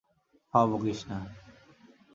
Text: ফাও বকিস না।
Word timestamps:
ফাও 0.49 0.65
বকিস 0.71 0.99
না। 1.09 1.17